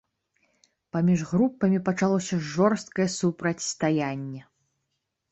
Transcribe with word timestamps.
Паміж 0.95 1.19
групамі 1.33 1.79
пачалося 1.89 2.39
жорсткае 2.53 3.07
супрацьстаянне. 3.17 4.41